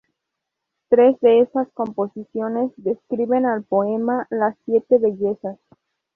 [0.89, 5.59] Tres de estas composiciones describen a la poema "Las siete bellezas".